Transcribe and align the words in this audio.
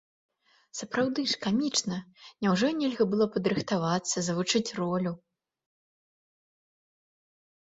Сапраўды 0.77 1.25
ж, 1.31 1.35
камічна, 1.43 1.97
няўжо 2.45 2.67
нельга 2.79 3.03
было 3.11 3.25
падрыхтавацца, 3.35 4.17
завучыць 4.29 4.81
ролю? 4.81 5.15